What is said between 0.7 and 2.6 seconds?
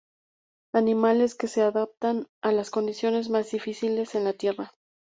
Animales que se adaptan a